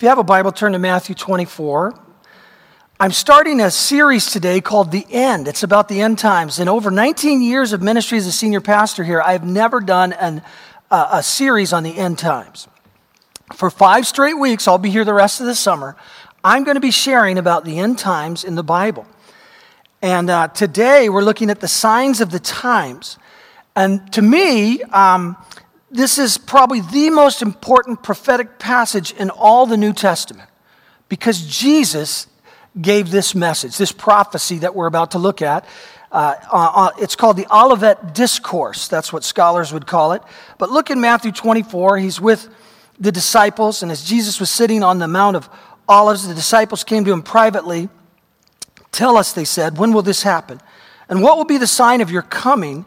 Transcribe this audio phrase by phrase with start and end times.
[0.00, 1.94] If you have a Bible, turn to Matthew 24.
[2.98, 5.46] I'm starting a series today called The End.
[5.46, 6.58] It's about the end times.
[6.58, 10.40] In over 19 years of ministry as a senior pastor here, I've never done an,
[10.90, 12.66] uh, a series on the end times.
[13.54, 15.96] For five straight weeks, I'll be here the rest of the summer.
[16.42, 19.06] I'm going to be sharing about the end times in the Bible.
[20.00, 23.18] And uh, today we're looking at the signs of the times.
[23.76, 25.36] And to me, um,
[25.90, 30.48] this is probably the most important prophetic passage in all the New Testament
[31.08, 32.28] because Jesus
[32.80, 35.64] gave this message, this prophecy that we're about to look at.
[36.12, 38.88] Uh, uh, uh, it's called the Olivet Discourse.
[38.88, 40.22] That's what scholars would call it.
[40.58, 41.98] But look in Matthew 24.
[41.98, 42.48] He's with
[42.98, 45.48] the disciples, and as Jesus was sitting on the Mount of
[45.88, 47.88] Olives, the disciples came to him privately.
[48.92, 50.60] Tell us, they said, when will this happen?
[51.08, 52.84] And what will be the sign of your coming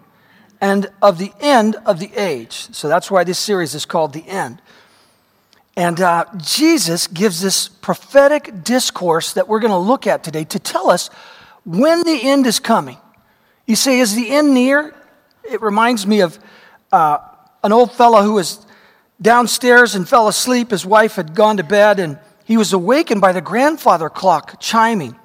[0.64, 2.70] and of the end of the age.
[2.72, 4.62] So that's why this series is called The End.
[5.76, 10.60] And uh, Jesus gives this prophetic discourse that we're going to look at today to
[10.60, 11.10] tell us
[11.66, 12.98] when the end is coming.
[13.68, 14.96] You say, Is the end near?
[15.44, 16.40] It reminds me of
[16.94, 17.18] uh,
[17.62, 18.66] an old fellow who was
[19.22, 20.72] downstairs and fell asleep.
[20.72, 25.20] His wife had gone to bed, and he was awakened by the grandfather clock chiming.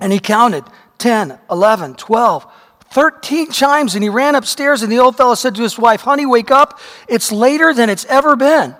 [0.00, 0.64] And he counted
[0.98, 2.47] 10, 11, 12,
[2.92, 6.26] 13 chimes and he ran upstairs and the old fellow said to his wife, Honey,
[6.26, 6.80] wake up.
[7.06, 8.74] It's later than it's ever been.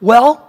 [0.00, 0.40] Well,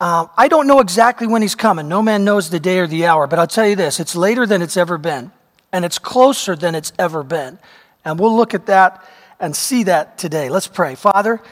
[0.00, 1.88] uh, I don't know exactly when he's coming.
[1.88, 4.46] No man knows the day or the hour, but I'll tell you this it's later
[4.46, 5.30] than it's ever been,
[5.72, 7.58] and it's closer than it's ever been.
[8.04, 9.06] And we'll look at that
[9.38, 10.48] and see that today.
[10.48, 10.94] Let's pray.
[10.94, 11.42] Father,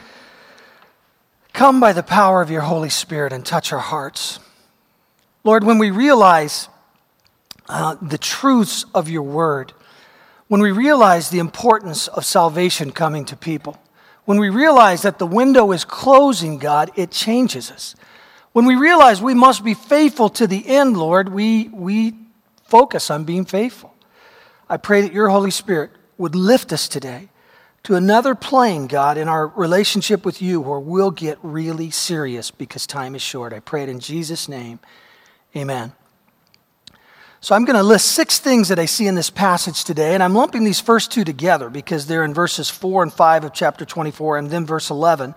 [1.52, 4.38] come by the power of your Holy Spirit and touch our hearts.
[5.44, 6.68] Lord, when we realize
[7.68, 9.74] uh, the truths of your word,
[10.48, 13.78] when we realize the importance of salvation coming to people,
[14.24, 17.94] when we realize that the window is closing, God, it changes us.
[18.52, 22.14] When we realize we must be faithful to the end, Lord, we, we
[22.64, 23.94] focus on being faithful.
[24.68, 27.28] I pray that your Holy Spirit would lift us today
[27.84, 32.86] to another plane, God, in our relationship with you where we'll get really serious because
[32.86, 33.52] time is short.
[33.52, 34.80] I pray it in Jesus' name.
[35.56, 35.92] Amen.
[37.40, 40.22] So I'm going to list six things that I see in this passage today, and
[40.22, 43.84] I'm lumping these first two together because they're in verses 4 and 5 of chapter
[43.84, 45.34] 24 and then verse 11.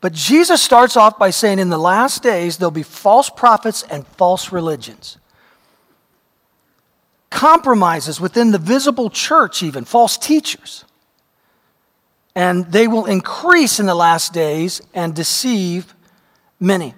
[0.00, 4.06] But Jesus starts off by saying, In the last days, there'll be false prophets and
[4.06, 5.18] false religions.
[7.30, 10.84] Compromises within the visible church, even false teachers.
[12.34, 15.94] And they will increase in the last days and deceive
[16.60, 16.94] many.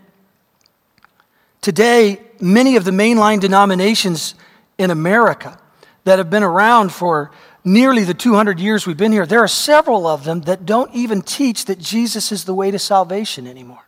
[1.60, 4.34] Today, many of the mainline denominations
[4.78, 5.58] in America
[6.04, 7.30] that have been around for
[7.64, 11.22] nearly the 200 years we've been here, there are several of them that don't even
[11.22, 13.84] teach that Jesus is the way to salvation anymore.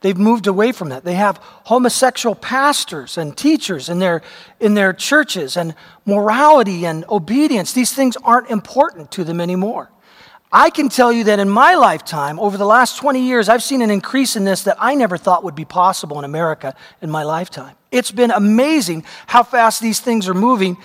[0.00, 1.04] They've moved away from that.
[1.04, 4.22] They have homosexual pastors and teachers in their,
[4.58, 7.72] in their churches, and morality and obedience.
[7.72, 9.90] These things aren't important to them anymore.
[10.54, 13.80] I can tell you that in my lifetime, over the last 20 years, I've seen
[13.80, 17.22] an increase in this that I never thought would be possible in America in my
[17.22, 17.74] lifetime.
[17.90, 20.76] It's been amazing how fast these things are moving,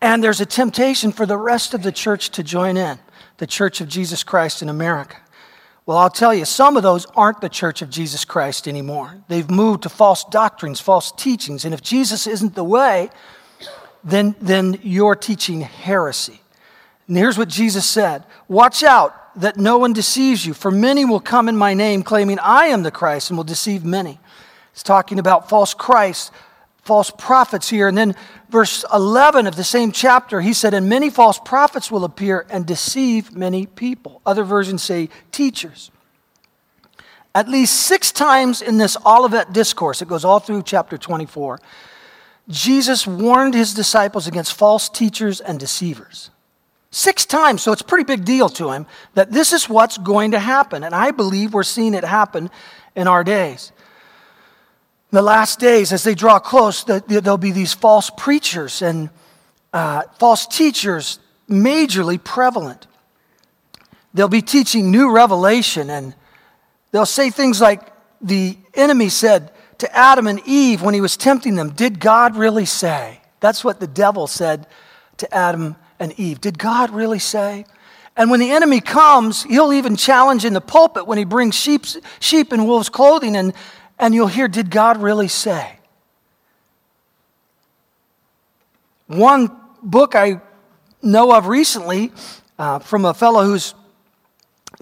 [0.00, 2.98] and there's a temptation for the rest of the church to join in,
[3.36, 5.16] the Church of Jesus Christ in America.
[5.86, 9.22] Well, I'll tell you, some of those aren't the Church of Jesus Christ anymore.
[9.28, 13.08] They've moved to false doctrines, false teachings, and if Jesus isn't the way,
[14.02, 16.41] then, then you're teaching heresy.
[17.12, 21.20] And here's what Jesus said Watch out that no one deceives you, for many will
[21.20, 24.18] come in my name, claiming I am the Christ, and will deceive many.
[24.72, 26.32] He's talking about false Christ,
[26.84, 27.86] false prophets here.
[27.86, 28.14] And then
[28.48, 32.64] verse 11 of the same chapter, he said, And many false prophets will appear and
[32.64, 34.22] deceive many people.
[34.24, 35.90] Other versions say teachers.
[37.34, 41.60] At least six times in this Olivet discourse, it goes all through chapter 24,
[42.48, 46.30] Jesus warned his disciples against false teachers and deceivers.
[46.94, 50.32] Six times, so it's a pretty big deal to him that this is what's going
[50.32, 50.84] to happen.
[50.84, 52.50] And I believe we're seeing it happen
[52.94, 53.72] in our days.
[55.10, 59.08] In the last days, as they draw close, there'll be these false preachers and
[59.72, 61.18] uh, false teachers
[61.48, 62.86] majorly prevalent.
[64.12, 66.14] They'll be teaching new revelation and
[66.90, 67.90] they'll say things like
[68.20, 72.66] the enemy said to Adam and Eve when he was tempting them, Did God really
[72.66, 73.22] say?
[73.40, 74.66] That's what the devil said
[75.16, 76.40] to Adam and Eve.
[76.40, 77.64] Did God really say?
[78.16, 81.86] And when the enemy comes, he'll even challenge in the pulpit when he brings sheep,
[82.18, 83.54] sheep in wolves' clothing, and,
[83.98, 85.78] and you'll hear, Did God really say?
[89.06, 89.50] One
[89.82, 90.40] book I
[91.02, 92.12] know of recently
[92.58, 93.74] uh, from a fellow who's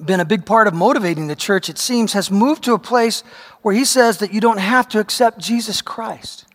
[0.02, 3.22] been a big part of motivating the church, it seems, has moved to a place
[3.60, 6.46] where he says that you don't have to accept Jesus Christ.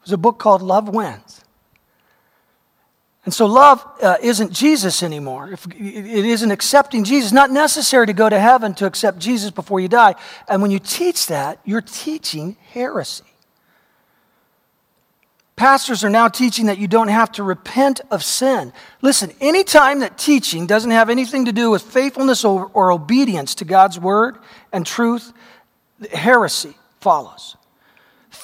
[0.00, 1.44] There's a book called Love Wins.
[3.26, 5.50] And so love uh, isn't Jesus anymore.
[5.52, 7.32] If it isn't accepting Jesus.
[7.32, 10.14] Not necessary to go to heaven to accept Jesus before you die.
[10.48, 13.24] And when you teach that, you're teaching heresy.
[15.56, 18.72] Pastors are now teaching that you don't have to repent of sin.
[19.02, 23.64] Listen, anytime that teaching doesn't have anything to do with faithfulness or, or obedience to
[23.64, 24.36] God's word
[24.72, 25.32] and truth,
[26.12, 27.56] heresy follows.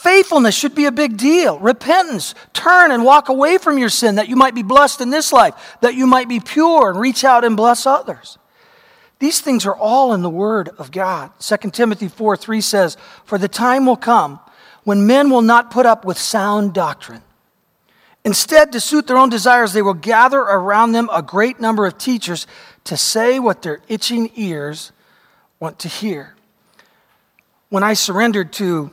[0.03, 1.61] Faithfulness should be a big deal.
[1.61, 5.33] Repentance, turn and walk away from your sin that you might be blessed in this
[5.33, 8.37] life, that you might be pure and reach out and bless others.
[9.21, 11.31] These things are all in the Word of God.
[11.39, 14.41] 2 Timothy 4 3 says, For the time will come
[14.83, 17.23] when men will not put up with sound doctrine.
[18.25, 21.97] Instead, to suit their own desires, they will gather around them a great number of
[21.97, 22.49] teachers
[22.83, 24.91] to say what their itching ears
[25.61, 26.35] want to hear.
[27.69, 28.91] When I surrendered to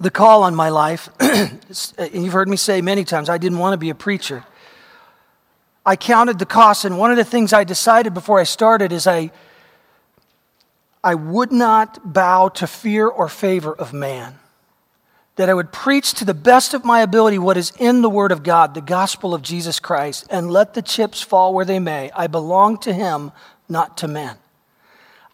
[0.00, 3.74] the call on my life, and you've heard me say many times, I didn't want
[3.74, 4.44] to be a preacher.
[5.84, 9.06] I counted the costs, and one of the things I decided before I started is
[9.06, 9.30] I,
[11.04, 14.38] I would not bow to fear or favor of man
[15.40, 18.30] that I would preach to the best of my ability what is in the Word
[18.30, 22.10] of God, the gospel of Jesus Christ, and let the chips fall where they may.
[22.14, 23.32] I belong to Him,
[23.66, 24.36] not to men.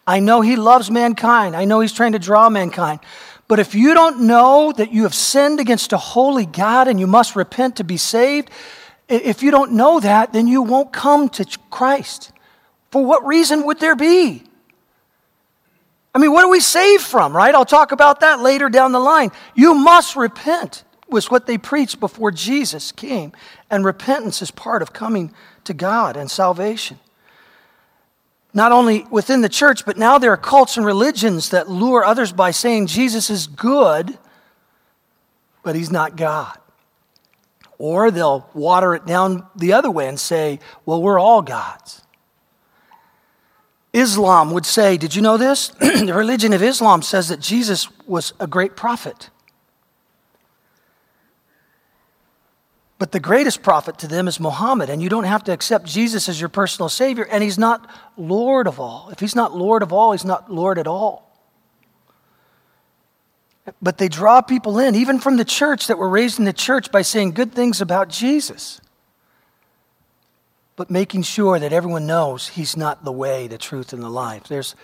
[0.07, 1.57] I know He loves mankind.
[1.57, 3.01] I know He's trying to draw mankind.
[3.47, 7.07] But if you don't know that you have sinned against a holy God and you
[7.07, 8.49] must repent to be saved,
[9.07, 12.31] if you don't know that, then you won't come to Christ.
[12.91, 14.43] For what reason would there be?
[16.13, 17.53] I mean, what are we saved from, right?
[17.53, 19.31] I'll talk about that later down the line.
[19.55, 23.31] You must repent, was what they preached before Jesus came.
[23.69, 25.33] And repentance is part of coming
[25.63, 26.99] to God and salvation.
[28.57, 32.31] Not only within the church, but now there are cults and religions that lure others
[32.31, 34.17] by saying Jesus is good,
[35.61, 36.57] but he's not God.
[37.77, 42.01] Or they'll water it down the other way and say, well, we're all gods.
[43.93, 45.67] Islam would say, Did you know this?
[45.79, 49.29] the religion of Islam says that Jesus was a great prophet.
[52.99, 56.27] But the greatest prophet to them is Muhammad, and you don't have to accept Jesus
[56.27, 59.09] as your personal Savior, and He's not Lord of all.
[59.11, 61.23] If He's not Lord of all, He's not Lord at all.
[63.81, 66.91] But they draw people in, even from the church that were raised in the church,
[66.91, 68.81] by saying good things about Jesus
[70.77, 74.43] but making sure that everyone knows he's not the way, the truth, and the life.
[74.47, 74.75] There's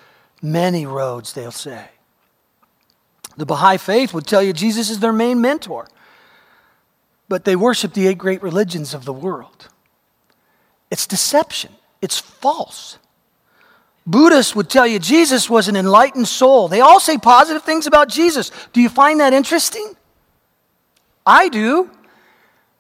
[0.42, 1.86] many roads, they'll say.
[3.38, 5.88] The Baha'i faith would tell you Jesus is their main mentor,
[7.34, 9.68] but they worship the eight great religions of the world.
[10.92, 13.00] It's deception, it's false.
[14.06, 16.68] Buddhists would tell you Jesus was an enlightened soul.
[16.68, 18.52] They all say positive things about Jesus.
[18.72, 19.96] Do you find that interesting?
[21.26, 21.90] I do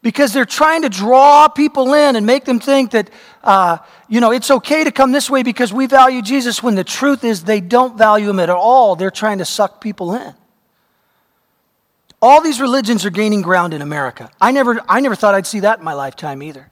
[0.03, 3.09] because they're trying to draw people in and make them think that,
[3.43, 6.83] uh, you know, it's okay to come this way because we value Jesus when the
[6.83, 8.95] truth is they don't value him at all.
[8.95, 10.35] They're trying to suck people in.
[12.23, 14.31] All these religions are gaining ground in America.
[14.39, 16.71] I never, I never thought I'd see that in my lifetime either.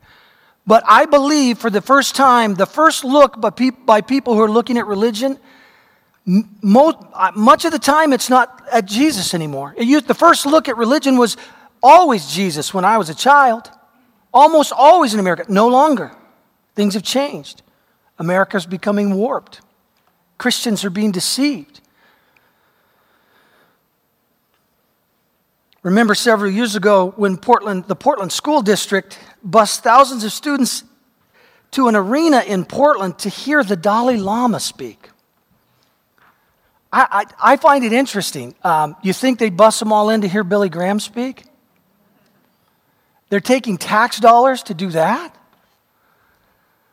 [0.66, 3.50] But I believe for the first time, the first look by,
[3.86, 5.38] by people who are looking at religion,
[6.26, 9.76] most, uh, much of the time it's not at Jesus anymore.
[9.78, 11.36] Used, the first look at religion was
[11.84, 13.70] always Jesus when I was a child,
[14.34, 15.44] almost always in America.
[15.50, 16.14] No longer.
[16.76, 17.62] Things have changed.
[18.18, 19.60] America's becoming warped.
[20.38, 21.81] Christians are being deceived.
[25.84, 30.84] Remember several years ago when Portland, the Portland School District bused thousands of students
[31.72, 35.10] to an arena in Portland to hear the Dalai Lama speak.
[36.94, 38.54] I, I, I find it interesting.
[38.64, 41.46] Um, you think they'd bust them all in to hear Billy Graham speak?
[43.30, 45.36] They're taking tax dollars to do that.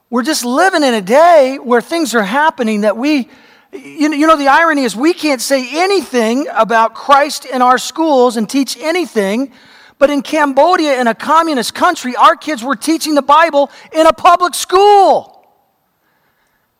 [0.09, 3.29] We're just living in a day where things are happening that we,
[3.73, 7.79] you know, you know, the irony is we can't say anything about Christ in our
[7.79, 9.53] schools and teach anything.
[9.99, 14.13] But in Cambodia, in a communist country, our kids were teaching the Bible in a
[14.13, 15.35] public school.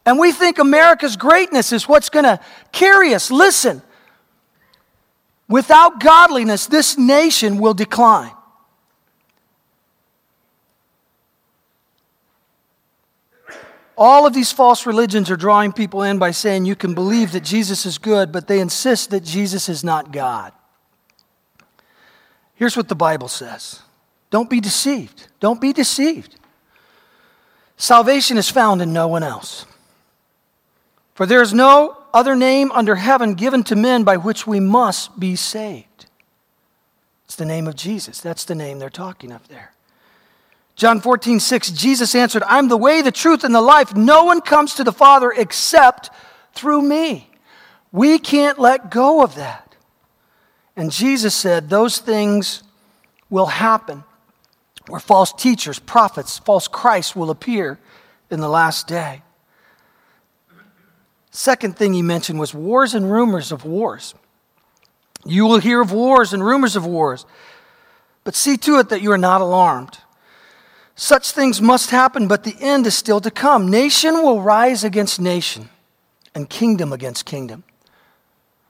[0.07, 2.41] And we think America's greatness is what's going to
[2.73, 3.31] carry us.
[3.31, 3.83] Listen,
[5.49, 8.33] without godliness, this nation will decline.
[14.01, 17.43] All of these false religions are drawing people in by saying you can believe that
[17.43, 20.53] Jesus is good, but they insist that Jesus is not God.
[22.55, 23.83] Here's what the Bible says
[24.31, 25.27] Don't be deceived.
[25.41, 26.37] Don't be deceived.
[27.77, 29.67] Salvation is found in no one else.
[31.15, 35.19] For there is no other name under heaven given to men by which we must
[35.19, 36.07] be saved.
[37.25, 38.21] It's the name of Jesus.
[38.21, 39.73] That's the name they're talking of there.
[40.79, 43.97] John 14, 6, Jesus answered, I'm the way, the truth, and the life.
[43.97, 46.09] No one comes to the Father except
[46.55, 47.29] through me.
[47.91, 49.75] We can't let go of that.
[50.77, 52.63] And Jesus said, Those things
[53.29, 54.05] will happen
[54.87, 57.81] where false teachers, prophets, false Christs will appear
[58.31, 59.23] in the last day.
[61.33, 64.15] Second thing he mentioned was wars and rumors of wars.
[65.25, 67.27] You will hear of wars and rumors of wars,
[68.23, 69.99] but see to it that you are not alarmed.
[71.01, 73.71] Such things must happen, but the end is still to come.
[73.71, 75.69] Nation will rise against nation,
[76.35, 77.63] and kingdom against kingdom.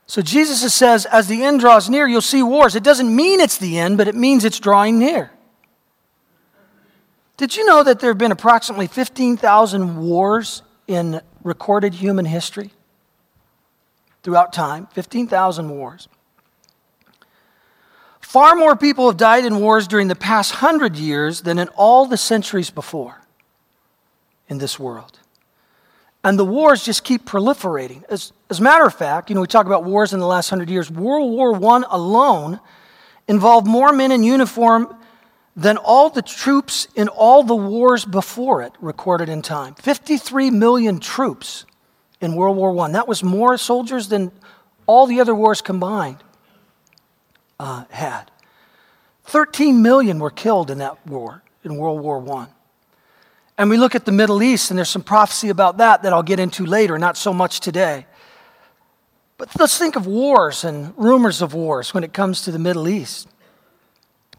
[0.07, 2.77] So Jesus says, as the end draws near, you'll see wars.
[2.77, 5.31] It doesn't mean it's the end, but it means it's drawing near.
[7.39, 12.73] Did you know that there have been approximately 15,000 wars in recorded human history?
[14.23, 16.09] Throughout time, 15,000 wars.
[18.29, 22.05] Far more people have died in wars during the past hundred years than in all
[22.05, 23.23] the centuries before
[24.51, 25.19] in this world.
[26.23, 28.05] And the wars just keep proliferating.
[28.11, 30.51] As, as a matter of fact, you know, we talk about wars in the last
[30.51, 30.91] hundred years.
[30.91, 32.61] World War I alone
[33.29, 34.95] involved more men in uniform
[35.57, 39.75] than all the troops in all the wars before it recorded in time.
[39.77, 41.65] 53 million troops
[42.21, 42.93] in World War I.
[42.93, 44.33] That was more soldiers than
[44.85, 46.23] all the other wars combined
[47.59, 48.31] uh, had.
[49.25, 52.47] 13 million were killed in that war, in World War I.
[53.59, 56.23] And we look at the Middle East, and there's some prophecy about that that I'll
[56.23, 58.07] get into later, not so much today.
[59.37, 62.89] But let's think of wars and rumors of wars when it comes to the Middle
[62.89, 63.29] East.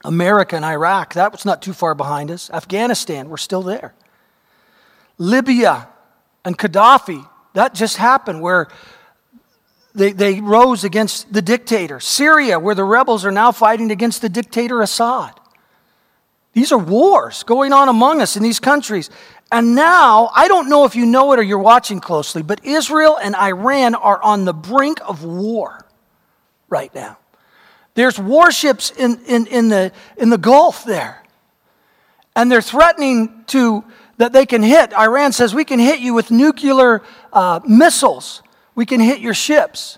[0.03, 2.49] America and Iraq, that was not too far behind us.
[2.51, 3.93] Afghanistan, we're still there.
[5.17, 5.89] Libya
[6.45, 8.69] and Gaddafi, that just happened where
[9.99, 11.99] they, they rose against the dictator.
[11.99, 15.33] Syria, where the rebels are now fighting against the dictator Assad.
[16.53, 19.09] These are wars going on among us in these countries.
[19.51, 23.17] And now, I don't know if you know it or you're watching closely, but Israel
[23.21, 25.85] and Iran are on the brink of war
[26.69, 27.17] right now.
[27.95, 31.23] There's warships in, in, in, the, in the Gulf there.
[32.37, 33.83] And they're threatening to
[34.17, 34.93] that they can hit.
[34.93, 37.01] Iran says we can hit you with nuclear
[37.33, 38.43] uh, missiles
[38.79, 39.97] we can hit your ships.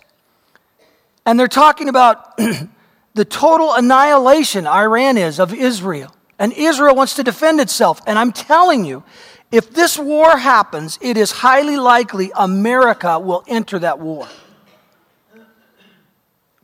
[1.23, 2.35] And they're talking about
[3.13, 6.11] the total annihilation Iran is of Israel.
[6.39, 8.01] And Israel wants to defend itself.
[8.07, 9.03] And I'm telling you,
[9.51, 14.27] if this war happens, it is highly likely America will enter that war.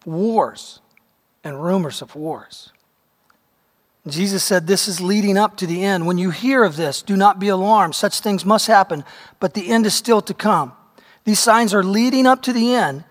[0.03, 0.79] Wars
[1.43, 2.71] and rumors of wars.
[4.07, 6.07] Jesus said, This is leading up to the end.
[6.07, 7.93] When you hear of this, do not be alarmed.
[7.93, 9.03] Such things must happen,
[9.39, 10.73] but the end is still to come.
[11.27, 13.03] These signs are leading up to the end,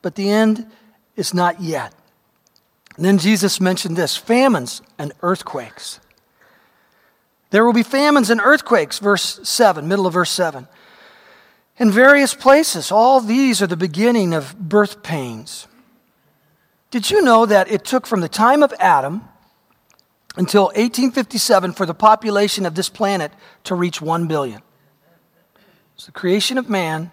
[0.00, 0.70] but the end
[1.16, 1.92] is not yet.
[2.94, 5.98] And then Jesus mentioned this famines and earthquakes.
[7.50, 10.68] There will be famines and earthquakes, verse 7, middle of verse 7.
[11.76, 15.66] In various places, all these are the beginning of birth pains.
[16.92, 19.24] Did you know that it took from the time of Adam
[20.36, 23.32] until 1857 for the population of this planet
[23.64, 24.62] to reach 1 billion?
[25.96, 27.10] It's the creation of man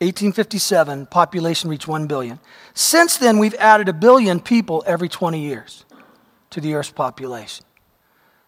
[0.00, 2.38] 1857, population reached 1 billion.
[2.72, 5.84] Since then, we've added a billion people every 20 years
[6.50, 7.64] to the Earth's population.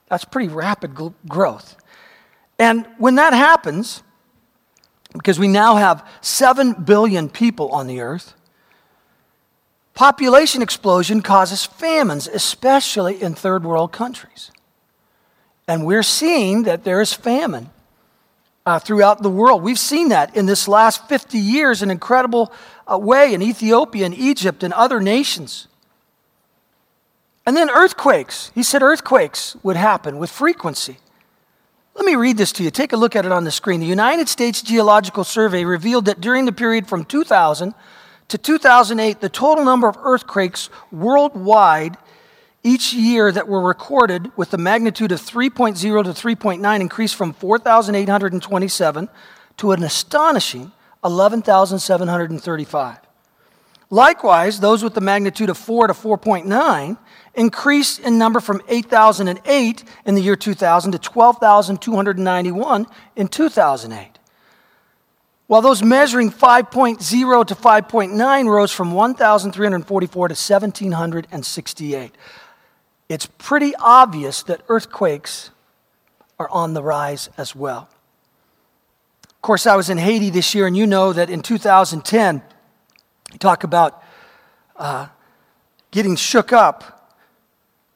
[0.08, 1.76] That's pretty rapid growth.
[2.58, 4.04] And when that happens,
[5.12, 8.34] because we now have 7 billion people on the Earth,
[9.94, 14.52] population explosion causes famines, especially in third world countries.
[15.66, 17.70] And we're seeing that there is famine
[18.70, 19.62] uh, throughout the world.
[19.62, 22.52] We've seen that in this last 50 years in an incredible
[22.86, 25.66] uh, way in Ethiopia and Egypt and other nations.
[27.44, 28.52] And then earthquakes.
[28.54, 30.98] He said earthquakes would happen with frequency.
[31.96, 32.70] Let me read this to you.
[32.70, 33.80] Take a look at it on the screen.
[33.80, 37.74] The United States Geological Survey revealed that during the period from 2000
[38.28, 41.96] to 2008, the total number of earthquakes worldwide
[42.62, 49.08] each year that were recorded with the magnitude of 3.0 to 3.9 increased from 4,827
[49.56, 52.98] to an astonishing 11,735.
[53.92, 56.96] Likewise, those with the magnitude of 4 to 4.9
[57.34, 62.86] increased in number from 8,008 in the year 2000 to 12,291
[63.16, 64.18] in 2008.
[65.48, 72.14] While those measuring 5.0 to 5.9 rose from 1,344 to 1,768
[73.10, 75.50] it's pretty obvious that earthquakes
[76.38, 77.88] are on the rise as well.
[79.24, 82.40] Of course, I was in Haiti this year, and you know that in 2010,
[83.32, 84.00] you talk about
[84.76, 85.08] uh,
[85.90, 87.18] getting shook up.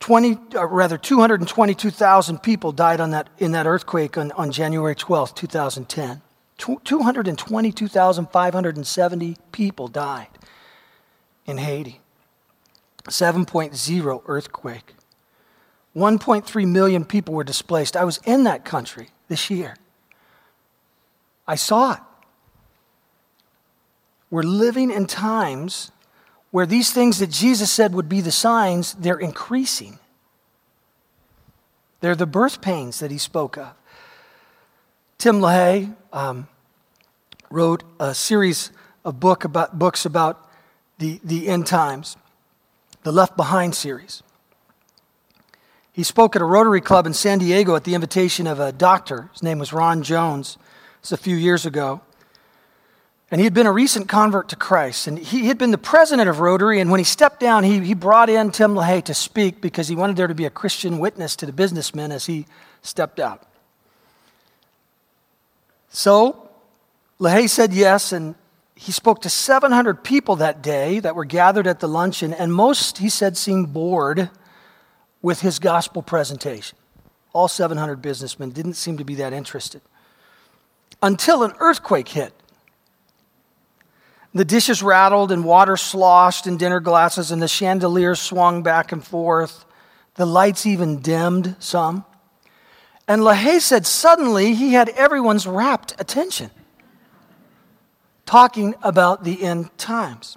[0.00, 5.37] 20, or rather, 222,000 people died on that, in that earthquake on, on January 12th,
[5.37, 6.23] 2010.
[6.59, 10.26] 222,570 people died
[11.47, 12.00] in Haiti.
[13.04, 14.94] 7.0 earthquake.
[15.96, 17.96] 1.3 million people were displaced.
[17.96, 19.76] I was in that country this year.
[21.46, 22.00] I saw it.
[24.30, 25.92] We're living in times
[26.50, 29.98] where these things that Jesus said would be the signs, they're increasing.
[32.00, 33.72] They're the birth pains that he spoke of.
[35.18, 36.48] Tim LaHaye um,
[37.50, 38.70] wrote a series
[39.04, 40.48] of book about, books about
[40.98, 42.16] the, the end times,
[43.02, 44.22] the Left Behind series.
[45.94, 49.28] He spoke at a Rotary Club in San Diego at the invitation of a doctor.
[49.32, 50.58] His name was Ron Jones.
[50.98, 52.00] It's a few years ago.
[53.30, 55.06] And he had been a recent convert to Christ.
[55.06, 56.80] And he had been the president of Rotary.
[56.80, 59.94] And when he stepped down, he, he brought in Tim LaHaye to speak because he
[59.94, 62.46] wanted there to be a Christian witness to the businessmen as he
[62.82, 63.46] stepped out.
[65.90, 66.50] So
[67.20, 68.34] LaHaye said yes, and
[68.74, 72.34] he spoke to 700 people that day that were gathered at the luncheon.
[72.34, 74.28] And most, he said, seemed bored
[75.24, 76.76] with his gospel presentation.
[77.32, 79.80] All 700 businessmen didn't seem to be that interested.
[81.02, 82.34] Until an earthquake hit.
[84.34, 89.02] The dishes rattled and water sloshed in dinner glasses, and the chandeliers swung back and
[89.02, 89.64] forth.
[90.16, 92.04] The lights even dimmed some.
[93.08, 96.50] And LaHaye said suddenly he had everyone's rapt attention,
[98.26, 100.36] talking about the end times.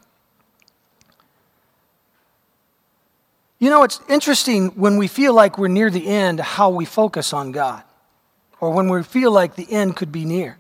[3.60, 7.34] You know, it's interesting when we feel like we're near the end how we focus
[7.34, 7.84] on God,
[8.60, 10.60] or when we feel like the end could be near.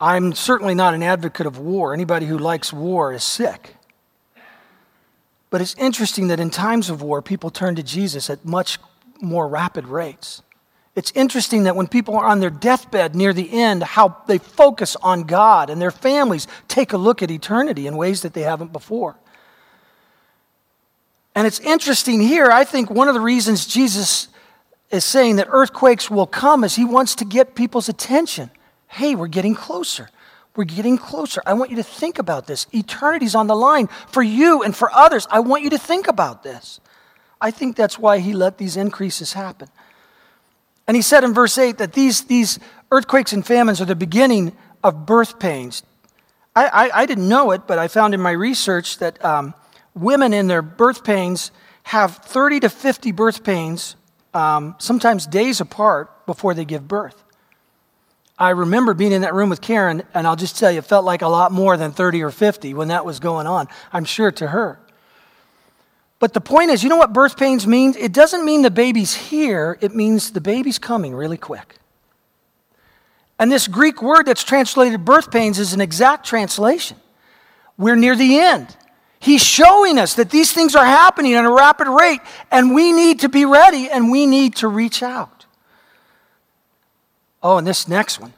[0.00, 1.92] I'm certainly not an advocate of war.
[1.92, 3.74] Anybody who likes war is sick.
[5.50, 8.78] But it's interesting that in times of war, people turn to Jesus at much
[9.20, 10.42] more rapid rates.
[10.94, 14.96] It's interesting that when people are on their deathbed near the end, how they focus
[14.96, 18.72] on God and their families take a look at eternity in ways that they haven't
[18.72, 19.16] before.
[21.38, 24.26] And it's interesting here, I think one of the reasons Jesus
[24.90, 28.50] is saying that earthquakes will come is he wants to get people's attention.
[28.88, 30.10] Hey, we're getting closer.
[30.56, 31.40] We're getting closer.
[31.46, 32.66] I want you to think about this.
[32.74, 35.28] Eternity's on the line for you and for others.
[35.30, 36.80] I want you to think about this.
[37.40, 39.68] I think that's why he let these increases happen.
[40.88, 42.58] And he said in verse 8 that these, these
[42.90, 45.84] earthquakes and famines are the beginning of birth pains.
[46.56, 49.54] I, I, I didn't know it, but I found in my research that um,
[50.00, 51.50] women in their birth pains
[51.84, 53.96] have 30 to 50 birth pains,
[54.34, 57.24] um, sometimes days apart, before they give birth.
[58.38, 61.04] I remember being in that room with Karen, and I'll just tell you, it felt
[61.04, 64.30] like a lot more than 30 or 50 when that was going on, I'm sure
[64.32, 64.78] to her.
[66.20, 67.96] But the point is, you know what birth pains means?
[67.96, 71.76] It doesn't mean the baby's here, it means the baby's coming really quick.
[73.38, 76.96] And this Greek word that's translated birth pains is an exact translation.
[77.76, 78.76] We're near the end.
[79.20, 83.20] He's showing us that these things are happening at a rapid rate, and we need
[83.20, 85.46] to be ready and we need to reach out.
[87.42, 88.32] Oh, and this next one.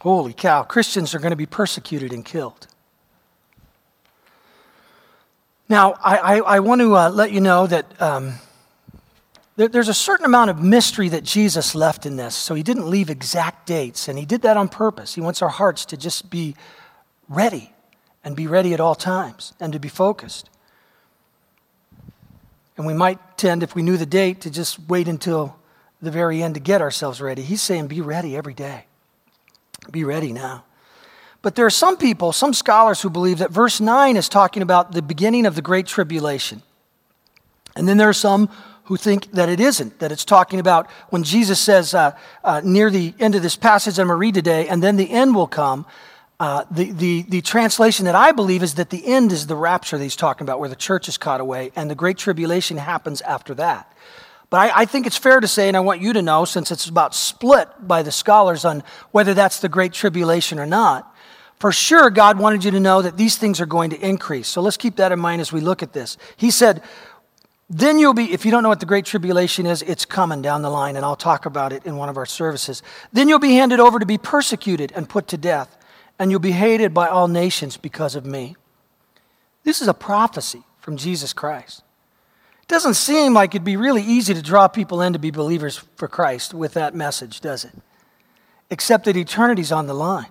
[0.00, 2.66] Holy cow, Christians are going to be persecuted and killed.
[5.68, 8.34] Now, I, I, I want to uh, let you know that um,
[9.56, 12.34] there, there's a certain amount of mystery that Jesus left in this.
[12.34, 15.14] So he didn't leave exact dates, and he did that on purpose.
[15.14, 16.56] He wants our hearts to just be
[17.28, 17.72] ready
[18.24, 20.48] and be ready at all times and to be focused.
[22.76, 25.56] And we might tend, if we knew the date, to just wait until
[26.00, 27.42] the very end to get ourselves ready.
[27.42, 28.86] He's saying, be ready every day.
[29.90, 30.64] Be ready now.
[31.42, 34.92] But there are some people, some scholars who believe that verse 9 is talking about
[34.92, 36.62] the beginning of the Great Tribulation.
[37.74, 38.48] And then there are some
[38.84, 42.12] who think that it isn't, that it's talking about when Jesus says uh,
[42.44, 45.10] uh, near the end of this passage I'm going to read today, and then the
[45.10, 45.86] end will come.
[46.42, 49.96] Uh, the, the, the translation that I believe is that the end is the rapture
[49.96, 53.20] that he's talking about, where the church is caught away, and the great tribulation happens
[53.20, 53.96] after that.
[54.50, 56.72] But I, I, think it's fair to say, and I want you to know, since
[56.72, 61.14] it's about split by the scholars on whether that's the great tribulation or not,
[61.60, 64.48] for sure God wanted you to know that these things are going to increase.
[64.48, 66.18] So let's keep that in mind as we look at this.
[66.36, 66.82] He said,
[67.70, 70.62] then you'll be, if you don't know what the Great Tribulation is, it's coming down
[70.62, 72.82] the line, and I'll talk about it in one of our services.
[73.12, 75.78] Then you'll be handed over to be persecuted and put to death
[76.22, 78.54] and you'll be hated by all nations because of me.
[79.64, 81.82] This is a prophecy from Jesus Christ.
[82.62, 85.82] It doesn't seem like it'd be really easy to draw people in to be believers
[85.96, 87.74] for Christ with that message, does it?
[88.72, 90.30] except that eternity's on the line.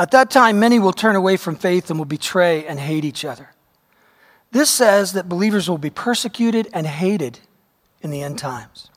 [0.00, 3.24] At that time, many will turn away from faith and will betray and hate each
[3.24, 3.50] other.
[4.50, 7.38] This says that believers will be persecuted and hated
[8.02, 8.90] in the end times.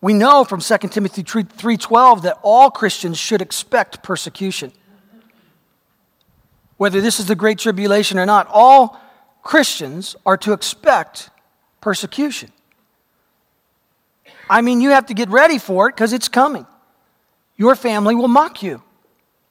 [0.00, 4.72] We know from 2 Timothy 3:12 that all Christians should expect persecution.
[6.76, 9.00] Whether this is the great tribulation or not, all
[9.42, 11.30] Christians are to expect
[11.80, 12.52] persecution.
[14.48, 16.66] I mean, you have to get ready for it because it's coming.
[17.56, 18.82] Your family will mock you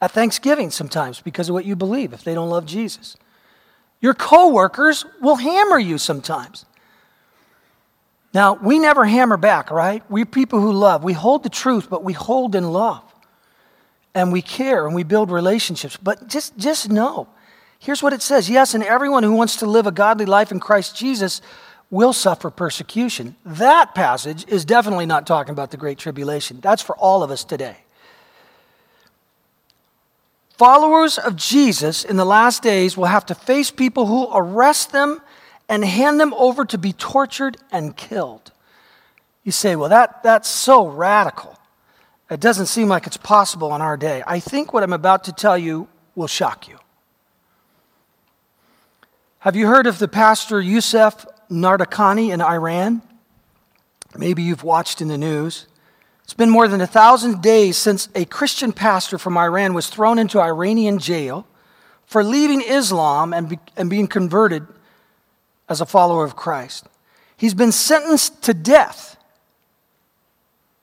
[0.01, 3.17] at Thanksgiving sometimes because of what you believe if they don't love Jesus.
[3.99, 6.65] Your coworkers will hammer you sometimes.
[8.33, 10.03] Now, we never hammer back, right?
[10.09, 11.03] We're people who love.
[11.03, 13.03] We hold the truth, but we hold in love.
[14.13, 15.97] And we care and we build relationships.
[15.97, 17.27] But just, just know
[17.79, 20.59] here's what it says Yes, and everyone who wants to live a godly life in
[20.59, 21.41] Christ Jesus
[21.89, 23.35] will suffer persecution.
[23.45, 26.59] That passage is definitely not talking about the Great Tribulation.
[26.59, 27.77] That's for all of us today.
[30.57, 35.21] Followers of Jesus in the last days will have to face people who arrest them
[35.69, 38.51] and hand them over to be tortured and killed.
[39.43, 41.57] You say, well, that, that's so radical.
[42.29, 44.23] It doesn't seem like it's possible in our day.
[44.27, 46.77] I think what I'm about to tell you will shock you.
[49.39, 53.01] Have you heard of the pastor Yusuf Nadarkhani in Iran?
[54.17, 55.67] Maybe you've watched in the news.
[56.23, 60.19] It's been more than a thousand days since a Christian pastor from Iran was thrown
[60.19, 61.47] into Iranian jail
[62.05, 64.67] for leaving Islam and, be, and being converted
[65.69, 66.85] as a follower of Christ.
[67.35, 69.17] He's been sentenced to death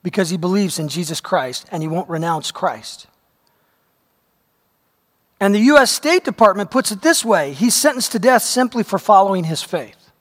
[0.03, 3.07] because he believes in Jesus Christ and he won't renounce Christ.
[5.39, 5.91] And the U.S.
[5.91, 10.11] State Department puts it this way he's sentenced to death simply for following his faith.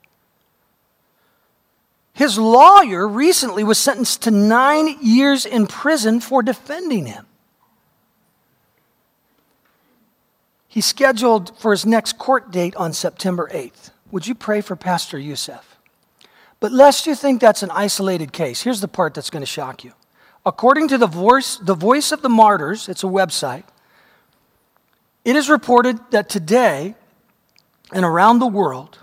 [2.12, 7.27] His lawyer recently was sentenced to nine years in prison for defending him.
[10.68, 13.90] He's scheduled for his next court date on September 8th.
[14.14, 15.77] Would you pray for Pastor Youssef?
[16.61, 19.83] But lest you think that's an isolated case, here's the part that's going to shock
[19.83, 19.92] you.
[20.46, 23.64] According to the voice, the voice of the Martyrs, it's a website,
[25.24, 26.94] it is reported that today
[27.92, 29.00] and around the world,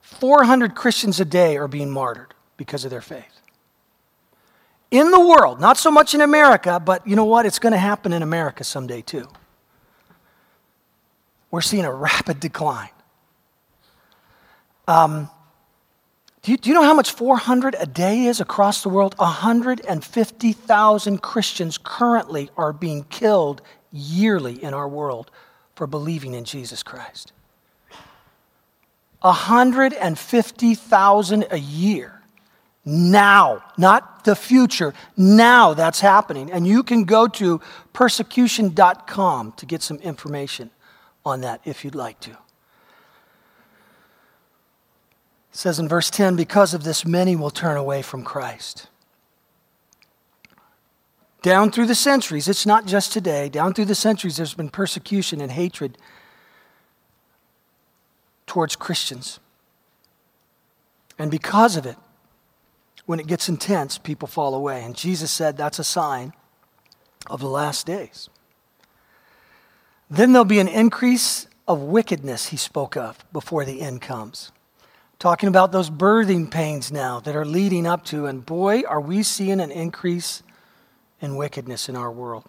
[0.00, 3.38] 400 Christians a day are being martyred because of their faith.
[4.90, 7.44] In the world, not so much in America, but you know what?
[7.44, 9.28] It's going to happen in America someday too.
[11.50, 12.88] We're seeing a rapid decline.
[14.92, 15.30] Um,
[16.42, 19.14] do, you, do you know how much 400 a day is across the world?
[19.16, 25.30] 150,000 Christians currently are being killed yearly in our world
[25.74, 27.32] for believing in Jesus Christ.
[29.22, 32.20] 150,000 a year.
[32.84, 34.92] Now, not the future.
[35.16, 36.52] Now that's happening.
[36.52, 37.62] And you can go to
[37.94, 40.70] persecution.com to get some information
[41.24, 42.36] on that if you'd like to.
[45.52, 48.88] It says in verse 10 because of this, many will turn away from Christ.
[51.42, 55.40] Down through the centuries, it's not just today, down through the centuries, there's been persecution
[55.40, 55.98] and hatred
[58.46, 59.40] towards Christians.
[61.18, 61.96] And because of it,
[63.04, 64.82] when it gets intense, people fall away.
[64.82, 66.32] And Jesus said that's a sign
[67.28, 68.30] of the last days.
[70.08, 74.52] Then there'll be an increase of wickedness, he spoke of, before the end comes.
[75.22, 79.22] Talking about those birthing pains now that are leading up to, and boy, are we
[79.22, 80.42] seeing an increase
[81.20, 82.42] in wickedness in our world.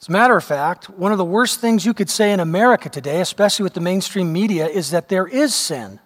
[0.00, 2.88] As a matter of fact, one of the worst things you could say in America
[2.88, 6.00] today, especially with the mainstream media, is that there is sin,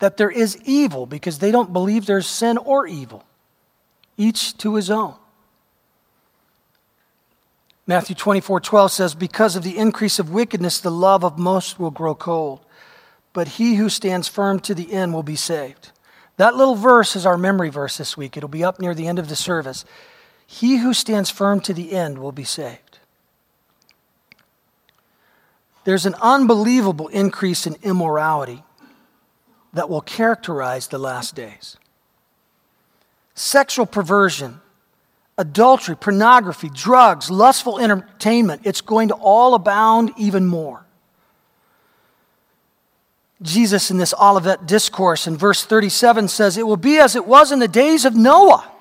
[0.00, 3.24] that there is evil, because they don't believe there's sin or evil,
[4.16, 5.14] each to his own.
[7.86, 11.92] Matthew 24 12 says, Because of the increase of wickedness, the love of most will
[11.92, 12.65] grow cold,
[13.36, 15.90] but he who stands firm to the end will be saved.
[16.38, 18.34] That little verse is our memory verse this week.
[18.34, 19.84] It'll be up near the end of the service.
[20.46, 22.98] He who stands firm to the end will be saved.
[25.84, 28.64] There's an unbelievable increase in immorality
[29.74, 31.76] that will characterize the last days.
[33.34, 34.62] Sexual perversion,
[35.36, 40.85] adultery, pornography, drugs, lustful entertainment, it's going to all abound even more.
[43.42, 47.52] Jesus, in this Olivet discourse in verse 37, says, It will be as it was
[47.52, 48.72] in the days of Noah.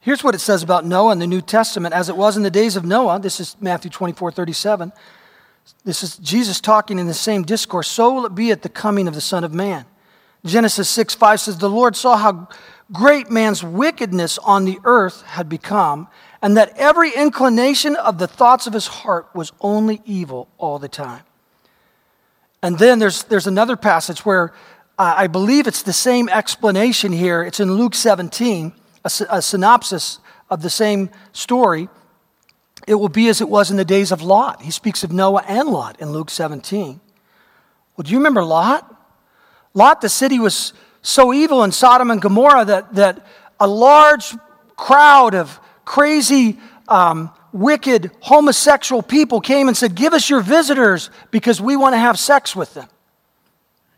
[0.00, 2.50] Here's what it says about Noah in the New Testament as it was in the
[2.50, 3.20] days of Noah.
[3.20, 4.92] This is Matthew 24 37.
[5.84, 7.88] This is Jesus talking in the same discourse.
[7.88, 9.84] So will it be at the coming of the Son of Man.
[10.44, 12.48] Genesis 6 5 says, The Lord saw how
[12.92, 16.08] great man's wickedness on the earth had become,
[16.40, 20.88] and that every inclination of the thoughts of his heart was only evil all the
[20.88, 21.22] time.
[22.62, 24.52] And then there's, there's another passage where
[24.98, 27.42] uh, I believe it's the same explanation here.
[27.42, 28.72] It's in Luke 17,
[29.04, 30.18] a, a synopsis
[30.50, 31.88] of the same story.
[32.86, 34.62] It will be as it was in the days of Lot.
[34.62, 37.00] He speaks of Noah and Lot in Luke 17.
[37.96, 38.94] Well, do you remember Lot?
[39.72, 43.26] Lot, the city was so evil in Sodom and Gomorrah that, that
[43.58, 44.34] a large
[44.76, 51.60] crowd of crazy, um, wicked, homosexual people came and said, Give us your visitors because
[51.60, 52.88] we want to have sex with them.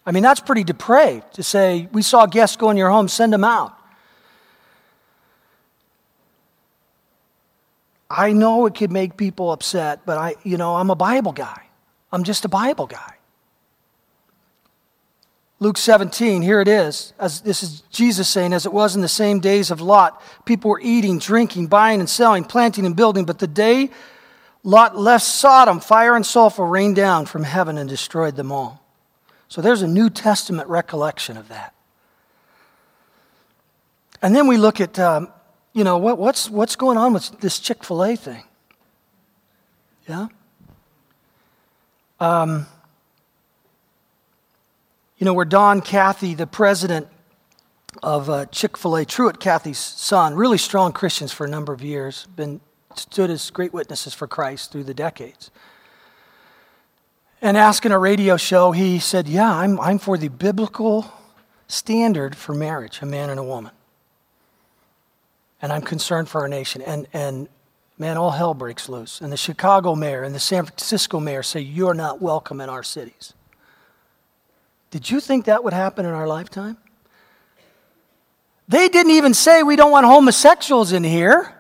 [0.05, 3.33] I mean, that's pretty depraved to say, We saw guests go in your home, send
[3.33, 3.77] them out.
[8.11, 11.63] I know it could make people upset, but I, you know, I'm a Bible guy.
[12.13, 13.15] I'm just a Bible guy.
[15.63, 17.13] Luke 17, here it is.
[17.21, 20.73] As this is Jesus saying, as it was in the same days of Lot, people
[20.73, 23.25] were eating, drinking, buying and selling, planting and building.
[23.25, 23.91] But the day
[24.65, 28.85] Lot left Sodom, fire and sulfur rained down from heaven and destroyed them all.
[29.47, 31.73] So there's a New Testament recollection of that.
[34.21, 35.29] And then we look at, um,
[35.73, 38.43] you know, what, what's, what's going on with this Chick fil A thing?
[40.09, 40.27] Yeah?
[42.19, 42.67] Um,
[45.23, 47.07] you know, where Don Cathy, the president
[48.03, 51.81] of uh, Chick fil A, Truett Cathy's son, really strong Christians for a number of
[51.81, 52.61] years, been
[52.97, 55.53] stood as great witnesses for Christ through the decades.
[57.41, 61.13] And asking a radio show, he said, Yeah, I'm, I'm for the biblical
[61.69, 63.71] standard for marriage, a man and a woman.
[65.63, 66.83] And I'm concerned for our nation.
[66.83, 67.49] And, and
[67.97, 69.21] man, all hell breaks loose.
[69.21, 72.83] And the Chicago mayor and the San Francisco mayor say, You're not welcome in our
[72.83, 73.35] cities.
[74.93, 76.77] Did you think that would happen in our lifetime?
[78.69, 81.53] They didn't even say we don't want homosexuals in here.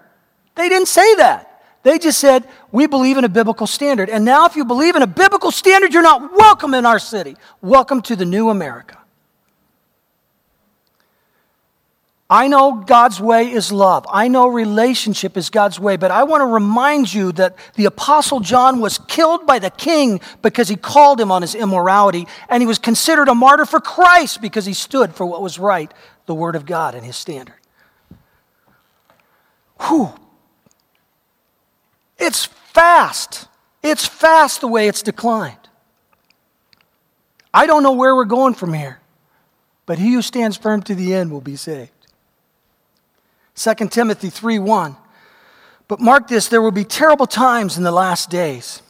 [0.54, 1.64] They didn't say that.
[1.82, 4.10] They just said, we believe in a biblical standard.
[4.10, 7.36] And now, if you believe in a biblical standard, you're not welcome in our city.
[7.62, 8.98] Welcome to the new America.
[12.32, 14.06] I know God's way is love.
[14.10, 18.40] I know relationship is God's way, but I want to remind you that the Apostle
[18.40, 22.66] John was killed by the king because he called him on his immorality, and he
[22.66, 25.92] was considered a martyr for Christ because he stood for what was right,
[26.24, 27.56] the Word of God and his standard.
[29.82, 30.14] Whew.
[32.16, 33.46] It's fast.
[33.82, 35.68] It's fast the way it's declined.
[37.52, 39.00] I don't know where we're going from here,
[39.84, 42.01] but he who stands firm to the end will be saved.
[43.54, 44.96] 2 Timothy 3 1.
[45.88, 48.82] But mark this there will be terrible times in the last days.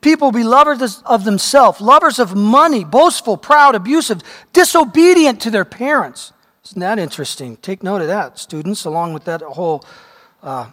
[0.00, 5.64] People will be lovers of themselves, lovers of money, boastful, proud, abusive, disobedient to their
[5.64, 6.32] parents.
[6.64, 7.56] Isn't that interesting?
[7.56, 9.84] Take note of that, students, along with that whole
[10.42, 10.70] uh,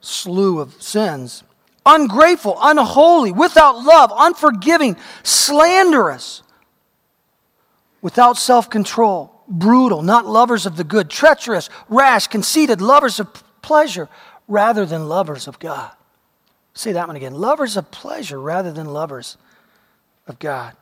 [0.00, 1.44] slew of sins.
[1.86, 6.42] Ungrateful, unholy, without love, unforgiving, slanderous,
[8.02, 14.08] without self control brutal, not lovers of the good, treacherous, rash, conceited, lovers of pleasure
[14.46, 15.90] rather than lovers of God.
[16.74, 17.34] Say that one again.
[17.34, 19.36] Lovers of pleasure rather than lovers
[20.26, 20.76] of God.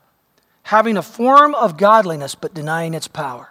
[0.64, 3.50] Having a form of godliness but denying its power.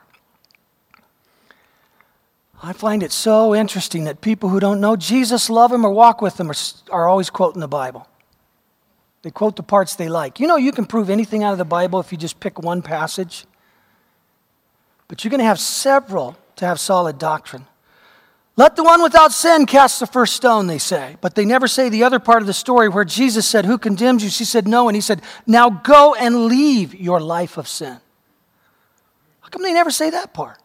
[2.61, 6.21] I find it so interesting that people who don't know Jesus, love him, or walk
[6.21, 6.55] with him are,
[6.91, 8.07] are always quoting the Bible.
[9.21, 10.39] They quote the parts they like.
[10.39, 12.81] You know, you can prove anything out of the Bible if you just pick one
[12.81, 13.45] passage.
[15.07, 17.65] But you're going to have several to have solid doctrine.
[18.57, 21.17] Let the one without sin cast the first stone, they say.
[21.19, 24.23] But they never say the other part of the story where Jesus said, Who condemns
[24.23, 24.29] you?
[24.29, 24.87] She said, No.
[24.87, 27.97] And he said, Now go and leave your life of sin.
[29.41, 30.57] How come they never say that part?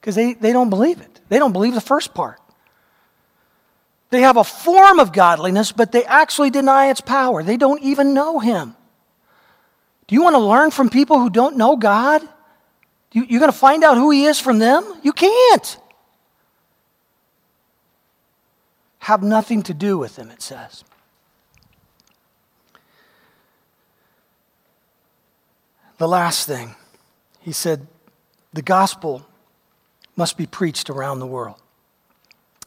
[0.00, 1.20] Because they, they don't believe it.
[1.30, 2.40] They don't believe the first part.
[4.10, 7.42] They have a form of godliness, but they actually deny its power.
[7.42, 8.76] They don't even know Him.
[10.06, 12.22] Do you want to learn from people who don't know God?
[13.16, 14.84] You, you're going to find out who He is from them?
[15.02, 15.78] You can't.
[18.98, 20.84] Have nothing to do with Him, it says.
[25.96, 26.74] The last thing,
[27.40, 27.86] He said,
[28.52, 29.26] the gospel
[30.14, 31.56] must be preached around the world.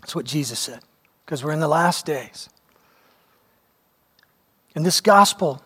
[0.01, 0.79] That's what Jesus said,
[1.25, 2.49] because we're in the last days.
[4.73, 5.61] And this gospel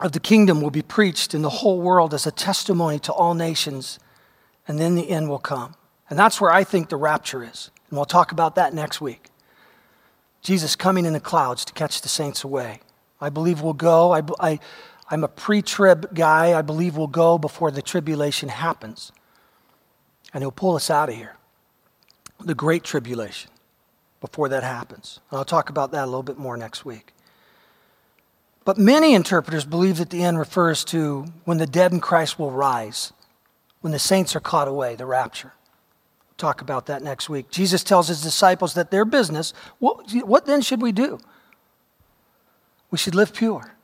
[0.00, 3.34] of the kingdom will be preached in the whole world as a testimony to all
[3.34, 3.98] nations,
[4.68, 5.74] and then the end will come.
[6.10, 7.70] And that's where I think the rapture is.
[7.88, 9.30] And we'll talk about that next week.
[10.42, 12.80] Jesus coming in the clouds to catch the saints away.
[13.20, 14.12] I believe we'll go.
[14.12, 14.60] I, I,
[15.10, 16.56] I'm a pre trib guy.
[16.56, 19.12] I believe we'll go before the tribulation happens.
[20.32, 21.36] And he'll pull us out of here.
[22.38, 23.50] The great tribulation
[24.20, 25.20] before that happens.
[25.30, 27.12] And I'll talk about that a little bit more next week.
[28.66, 32.50] But many interpreters believe that the end refers to when the dead in Christ will
[32.50, 33.12] rise,
[33.80, 35.52] when the saints are caught away, the rapture.
[36.28, 37.48] We'll talk about that next week.
[37.48, 41.20] Jesus tells his disciples that their business, what, what then should we do?
[42.90, 43.76] We should live pure.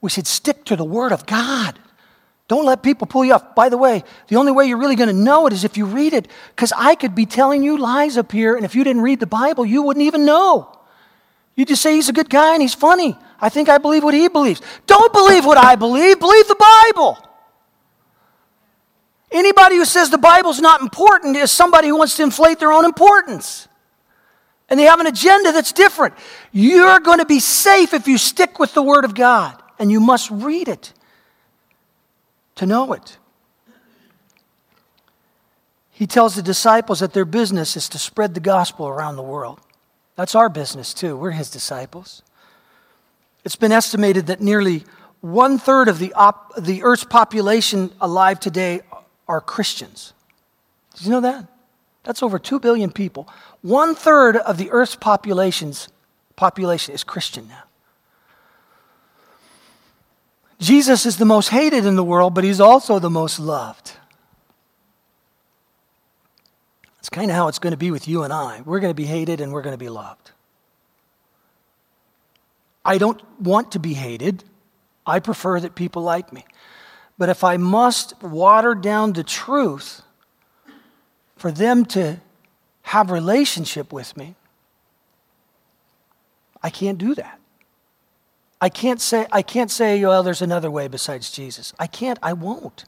[0.00, 1.78] We should stick to the Word of God.
[2.48, 3.54] Don't let people pull you off.
[3.54, 5.84] By the way, the only way you're really going to know it is if you
[5.84, 9.02] read it, because I could be telling you lies up here, and if you didn't
[9.02, 10.72] read the Bible, you wouldn't even know.
[11.56, 13.16] You just say he's a good guy and he's funny.
[13.40, 14.60] I think I believe what he believes.
[14.86, 17.18] Don't believe what I believe, believe the Bible.
[19.30, 22.84] Anybody who says the Bible's not important is somebody who wants to inflate their own
[22.84, 23.68] importance.
[24.68, 26.14] And they have an agenda that's different.
[26.52, 30.00] You're going to be safe if you stick with the Word of God, and you
[30.00, 30.92] must read it
[32.56, 33.18] to know it.
[35.90, 39.60] He tells the disciples that their business is to spread the gospel around the world.
[40.16, 41.16] That's our business too.
[41.16, 42.22] We're his disciples.
[43.44, 44.84] It's been estimated that nearly
[45.20, 48.80] one third of the, op- the earth's population alive today
[49.28, 50.14] are Christians.
[50.94, 51.46] Did you know that?
[52.02, 53.28] That's over 2 billion people.
[53.62, 55.88] One third of the earth's population's
[56.36, 57.64] population is Christian now.
[60.58, 63.92] Jesus is the most hated in the world, but he's also the most loved.
[67.06, 68.62] It's kind of how it's going to be with you and I.
[68.62, 70.32] We're going to be hated and we're going to be loved.
[72.84, 74.42] I don't want to be hated.
[75.06, 76.44] I prefer that people like me.
[77.16, 80.02] But if I must water down the truth
[81.36, 82.16] for them to
[82.82, 84.34] have relationship with me,
[86.60, 87.38] I can't do that.
[88.60, 91.72] I can't say, I can't say, well, there's another way besides Jesus.
[91.78, 92.84] I can't, I won't.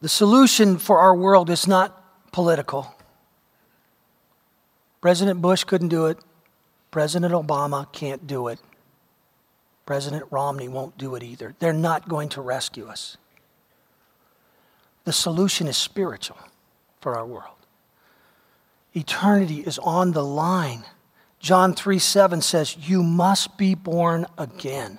[0.00, 2.94] The solution for our world is not political.
[5.00, 6.18] President Bush couldn't do it.
[6.90, 8.58] President Obama can't do it.
[9.86, 11.54] President Romney won't do it either.
[11.58, 13.16] They're not going to rescue us.
[15.04, 16.38] The solution is spiritual
[17.00, 17.54] for our world.
[18.94, 20.82] Eternity is on the line.
[21.38, 24.98] John 3 7 says, You must be born again.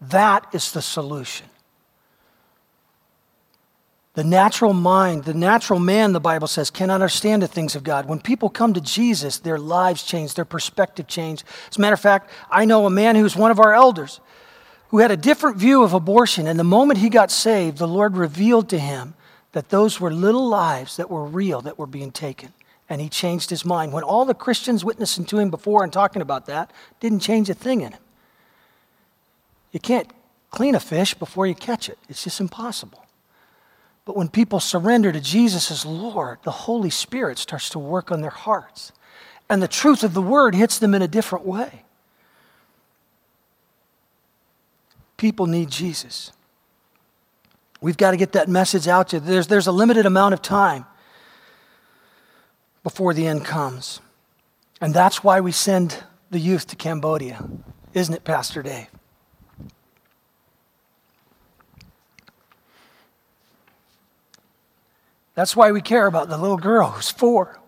[0.00, 1.48] That is the solution.
[4.14, 8.06] The natural mind, the natural man, the Bible says, cannot understand the things of God.
[8.06, 11.44] When people come to Jesus, their lives change, their perspective change.
[11.70, 14.20] As a matter of fact, I know a man who's one of our elders
[14.88, 16.46] who had a different view of abortion.
[16.46, 19.14] And the moment he got saved, the Lord revealed to him
[19.52, 22.52] that those were little lives that were real that were being taken.
[22.88, 23.92] And he changed his mind.
[23.92, 27.54] When all the Christians witnessing to him before and talking about that didn't change a
[27.54, 28.00] thing in him.
[29.72, 30.10] You can't
[30.50, 33.04] clean a fish before you catch it, it's just impossible.
[34.08, 38.22] But when people surrender to Jesus as Lord, the Holy Spirit starts to work on
[38.22, 38.90] their hearts.
[39.50, 41.84] And the truth of the word hits them in a different way.
[45.18, 46.32] People need Jesus.
[47.82, 50.86] We've got to get that message out to there's, there's a limited amount of time
[52.82, 54.00] before the end comes.
[54.80, 57.46] And that's why we send the youth to Cambodia,
[57.92, 58.86] isn't it, Pastor Dave?
[65.38, 67.60] That's why we care about the little girl who's four.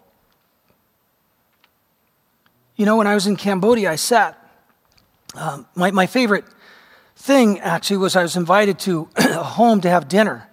[2.74, 4.36] You know, when I was in Cambodia, I sat.
[5.36, 6.44] Um, my, my favorite
[7.14, 10.48] thing actually was I was invited to a home to have dinner.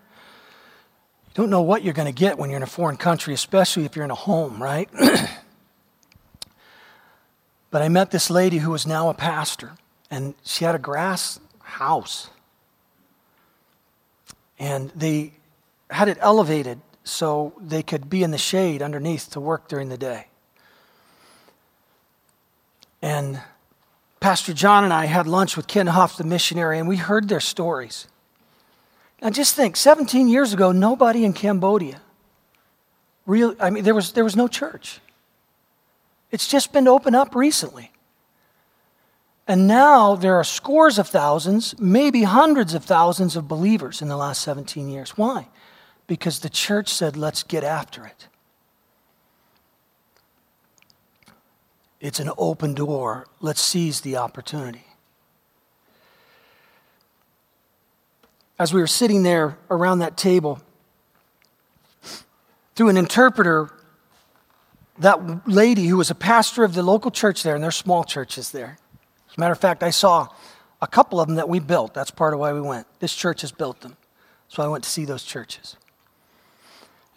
[1.30, 3.86] You don't know what you're going to get when you're in a foreign country, especially
[3.86, 4.88] if you're in a home, right?
[7.72, 9.72] but I met this lady who was now a pastor,
[10.12, 12.30] and she had a grass house.
[14.60, 15.32] And they
[15.90, 19.98] had it elevated so they could be in the shade underneath to work during the
[19.98, 20.28] day.
[23.02, 23.42] And
[24.20, 27.40] Pastor John and I had lunch with Ken Hoff, the missionary, and we heard their
[27.40, 28.08] stories.
[29.22, 32.02] Now just think, 17 years ago, nobody in Cambodia,
[33.26, 35.00] real, I mean, there was, there was no church.
[36.32, 37.92] It's just been opened up recently.
[39.48, 44.18] And now there are scores of thousands, maybe hundreds of thousands of believers in the
[44.18, 45.12] last 17 years.
[45.12, 45.48] Why?
[46.08, 48.28] Because the church said, let's get after it.
[52.00, 53.28] It's an open door.
[53.42, 54.86] Let's seize the opportunity.
[58.60, 60.60] As we were sitting there around that table,
[62.76, 63.72] through an interpreter,
[65.00, 68.52] that lady who was a pastor of the local church there, and there's small churches
[68.52, 68.78] there.
[69.30, 70.28] As a matter of fact, I saw
[70.82, 71.94] a couple of them that we built.
[71.94, 72.88] That's part of why we went.
[73.00, 73.98] This church has built them.
[74.48, 75.76] So I went to see those churches.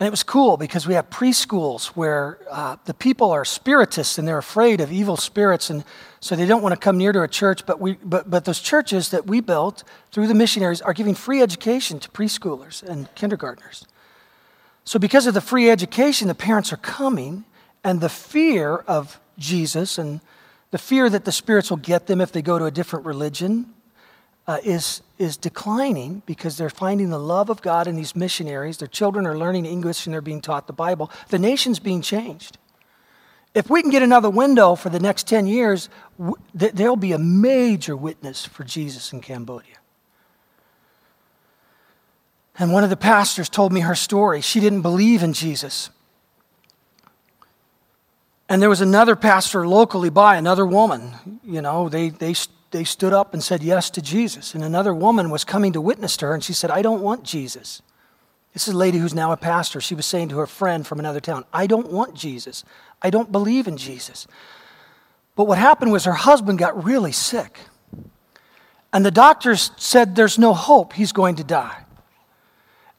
[0.01, 4.27] And it was cool because we have preschools where uh, the people are spiritists and
[4.27, 5.85] they're afraid of evil spirits, and
[6.21, 7.67] so they don't want to come near to a church.
[7.67, 11.43] But, we, but, but those churches that we built through the missionaries are giving free
[11.43, 13.87] education to preschoolers and kindergartners.
[14.85, 17.45] So, because of the free education, the parents are coming,
[17.85, 20.23] and the fear of Jesus and
[20.71, 23.75] the fear that the spirits will get them if they go to a different religion
[24.51, 28.79] uh, is, is declining because they're finding the love of God in these missionaries.
[28.79, 31.09] Their children are learning English and they're being taught the Bible.
[31.29, 32.59] The nation's being changed.
[33.55, 35.89] If we can get another window for the next 10 years,
[36.19, 39.77] w- th- there'll be a major witness for Jesus in Cambodia.
[42.59, 44.41] And one of the pastors told me her story.
[44.41, 45.91] She didn't believe in Jesus.
[48.49, 51.39] And there was another pastor locally by, another woman.
[51.45, 52.35] You know, they, they
[52.71, 54.55] they stood up and said yes to Jesus.
[54.55, 57.25] And another woman was coming to witness to her, and she said, I don't want
[57.25, 57.83] Jesus.
[58.53, 59.81] This is a lady who's now a pastor.
[59.81, 62.65] She was saying to her friend from another town, I don't want Jesus.
[63.03, 64.27] I don't believe in Jesus.
[65.37, 67.59] But what happened was her husband got really sick.
[68.93, 70.93] And the doctors said, There's no hope.
[70.93, 71.85] He's going to die.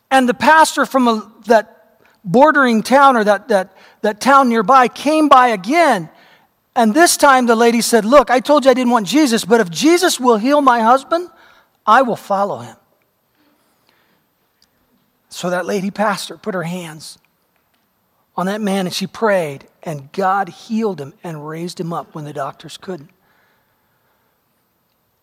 [0.10, 5.28] And the pastor from a, that bordering town or that, that, that town nearby came
[5.28, 6.10] by again
[6.76, 9.60] and this time the lady said, Look, I told you I didn't want Jesus, but
[9.60, 11.30] if Jesus will heal my husband,
[11.86, 12.78] I will follow him.
[15.30, 17.18] So that lady pastor put her hands
[18.36, 22.26] on that man and she prayed, and God healed him and raised him up when
[22.26, 23.10] the doctors couldn't.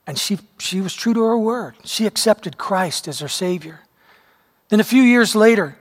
[0.06, 1.74] And she, she was true to her word.
[1.84, 3.80] She accepted Christ as her Savior.
[4.68, 5.76] Then a few years later,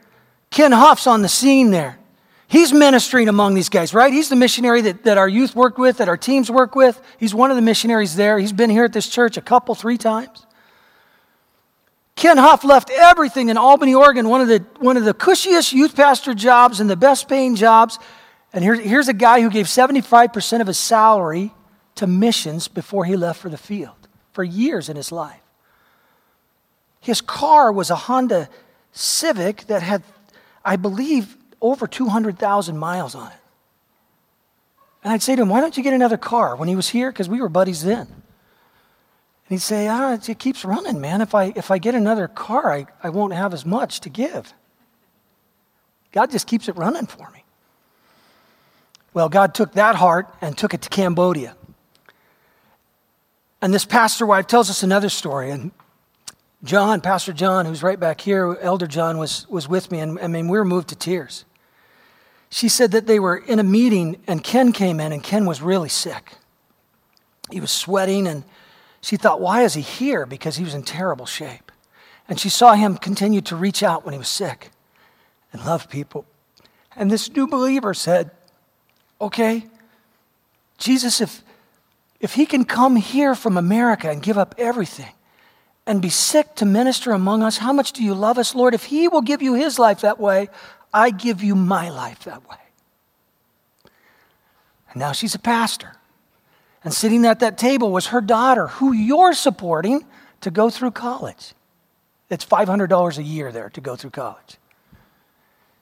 [0.49, 1.97] Ken Huff's on the scene there.
[2.49, 4.11] He's ministering among these guys, right?
[4.11, 7.01] He's the missionary that, that our youth worked with, that our teams work with.
[7.17, 8.39] He's one of the missionaries there.
[8.39, 10.45] He's been here at this church a couple, three times.
[12.15, 15.95] Ken Huff left everything in Albany, Oregon, one of the, one of the cushiest youth
[15.95, 17.99] pastor jobs and the best paying jobs.
[18.53, 21.53] And here, here's a guy who gave 75% of his salary
[21.95, 25.41] to missions before he left for the field for years in his life.
[27.01, 28.49] His car was a Honda
[28.93, 30.01] Civic that had,
[30.65, 33.37] I believe, over 200,000 miles on it.
[35.03, 37.11] And I'd say to him, Why don't you get another car when he was here?
[37.11, 38.07] Because we were buddies then.
[38.07, 38.09] And
[39.47, 41.21] he'd say, ah, It keeps running, man.
[41.21, 44.53] If I, if I get another car, I, I won't have as much to give.
[46.11, 47.43] God just keeps it running for me.
[49.13, 51.55] Well, God took that heart and took it to Cambodia.
[53.61, 55.49] And this pastor wife tells us another story.
[55.49, 55.71] And
[56.63, 59.99] John, Pastor John, who's right back here, Elder John, was, was with me.
[59.99, 61.45] And I mean, we were moved to tears.
[62.49, 65.61] She said that they were in a meeting and Ken came in and Ken was
[65.61, 66.33] really sick.
[67.51, 68.43] He was sweating and
[69.01, 70.25] she thought, why is he here?
[70.25, 71.71] Because he was in terrible shape.
[72.27, 74.71] And she saw him continue to reach out when he was sick
[75.53, 76.25] and love people.
[76.95, 78.31] And this new believer said,
[79.21, 79.65] okay,
[80.77, 81.43] Jesus, if,
[82.19, 85.13] if he can come here from America and give up everything
[85.85, 88.73] and be sick to minister among us, how much do you love us, Lord?
[88.73, 90.49] If he will give you his life that way,
[90.97, 92.57] I give you my life that way.
[94.89, 95.93] And now she's a pastor.
[96.83, 100.05] And sitting at that table was her daughter, who you're supporting
[100.41, 101.53] to go through college.
[102.31, 104.57] It's $500 a year there to go through college.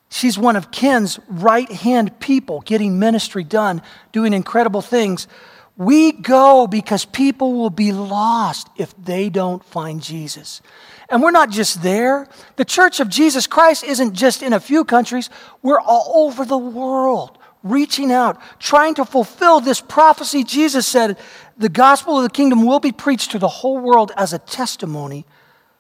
[0.10, 5.30] She's one of Ken's right hand people getting ministry done, doing incredible things.
[5.78, 10.62] We go because people will be lost if they don't find Jesus.
[11.10, 12.28] And we're not just there.
[12.56, 15.30] The church of Jesus Christ isn't just in a few countries,
[15.62, 20.44] we're all over the world, reaching out, trying to fulfill this prophecy.
[20.44, 21.18] Jesus said,
[21.58, 25.26] The gospel of the kingdom will be preached to the whole world as a testimony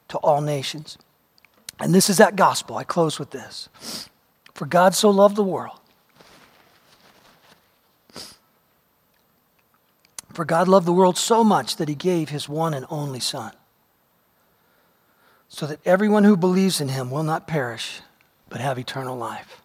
[0.09, 0.97] to all nations.
[1.79, 2.77] And this is that gospel.
[2.77, 3.67] I close with this.
[4.53, 5.79] For God so loved the world.
[10.33, 13.51] For God loved the world so much that he gave his one and only Son
[15.55, 18.01] so that everyone who believes in him will not perish,
[18.49, 19.61] but have eternal life.